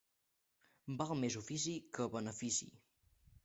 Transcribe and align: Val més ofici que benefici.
Val 1.01 1.13
més 1.25 1.37
ofici 1.43 1.77
que 1.99 2.11
benefici. 2.19 2.75